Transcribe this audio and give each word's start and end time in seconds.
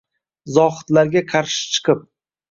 Zohidlarga 0.53 1.23
qarshi 1.33 1.67
chiqib 1.75 2.01